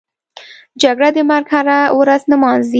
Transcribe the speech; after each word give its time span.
جګړه 0.81 1.09
د 1.15 1.17
مرګ 1.29 1.45
هره 1.55 1.79
ورځ 1.99 2.21
نمانځي 2.31 2.69